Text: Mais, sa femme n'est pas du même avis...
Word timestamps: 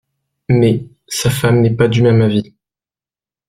Mais, 0.49 0.83
sa 1.07 1.29
femme 1.29 1.61
n'est 1.61 1.75
pas 1.75 1.87
du 1.87 2.01
même 2.01 2.21
avis... 2.23 2.55